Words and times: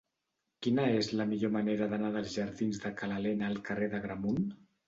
Quina 0.67 0.85
és 1.01 1.09
la 1.19 1.27
millor 1.33 1.53
manera 1.57 1.89
d'anar 1.93 2.11
dels 2.17 2.33
jardins 2.39 2.81
de 2.87 2.93
Ca 3.03 3.13
l'Alena 3.13 3.51
al 3.53 3.63
carrer 3.69 3.93
d'Agramunt? 3.93 4.45